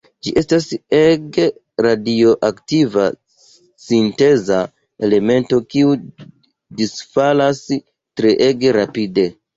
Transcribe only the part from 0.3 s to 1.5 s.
estas ege